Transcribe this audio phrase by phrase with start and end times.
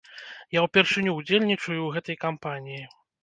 [0.57, 2.83] Я ўпершыню ўдзельнічаю ў гэтай кампаніі.